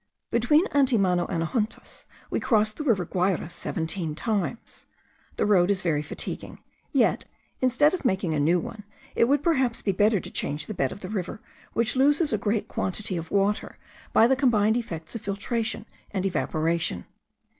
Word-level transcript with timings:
Between 0.31 0.65
Antimano 0.69 1.27
and 1.29 1.43
Ajuntas 1.43 2.05
we 2.31 2.39
crossed 2.39 2.77
the 2.77 2.83
Rio 2.83 3.05
Guayra 3.05 3.51
seventeen 3.51 4.15
times. 4.15 4.87
The 5.35 5.45
road 5.45 5.69
is 5.69 5.83
very 5.83 6.01
fatiguing; 6.01 6.57
yet, 6.89 7.25
instead 7.59 7.93
of 7.93 8.03
making 8.03 8.33
a 8.33 8.39
new 8.39 8.59
one, 8.59 8.83
it 9.13 9.25
would 9.25 9.43
perhaps 9.43 9.83
be 9.83 9.91
better 9.91 10.19
to 10.19 10.31
change 10.31 10.65
the 10.65 10.73
bed 10.73 10.91
of 10.91 11.01
the 11.01 11.09
river, 11.09 11.39
which 11.73 11.95
loses 11.95 12.33
a 12.33 12.39
great 12.39 12.67
quantity 12.67 13.15
of 13.15 13.29
water 13.29 13.77
by 14.11 14.25
the 14.25 14.35
combined 14.35 14.75
effects 14.75 15.13
of 15.13 15.21
filtration 15.21 15.85
and 16.09 16.25
evaporation. 16.25 17.05